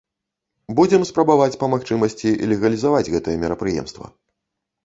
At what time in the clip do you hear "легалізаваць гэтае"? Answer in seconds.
2.55-3.37